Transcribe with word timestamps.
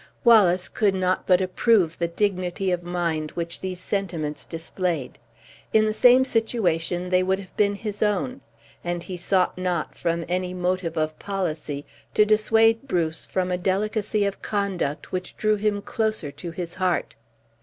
Wallace 0.23 0.67
could 0.67 0.95
not 0.95 1.27
but 1.27 1.41
approve 1.41 1.95
the 1.99 2.07
dignity 2.07 2.71
of 2.71 2.81
mind 2.81 3.29
which 3.37 3.59
these 3.59 3.79
sentiments 3.79 4.45
displayed. 4.47 5.19
In 5.73 5.85
the 5.85 5.93
same 5.93 6.25
situation 6.25 7.07
they 7.07 7.21
would 7.21 7.37
have 7.37 7.55
been 7.55 7.75
his 7.75 8.01
own; 8.01 8.41
and 8.83 9.03
he 9.03 9.15
sought 9.15 9.59
not, 9.59 9.93
from 9.95 10.25
any 10.27 10.55
motive 10.55 10.97
of 10.97 11.19
policy, 11.19 11.85
to 12.15 12.25
dissuade 12.25 12.87
Bruce 12.87 13.27
from 13.27 13.51
a 13.51 13.59
delicacy 13.59 14.25
of 14.25 14.41
conduct 14.41 15.11
which 15.11 15.37
drew 15.37 15.55
him 15.55 15.83
closer 15.83 16.31
to 16.31 16.49
his 16.49 16.73
heart. 16.73 17.13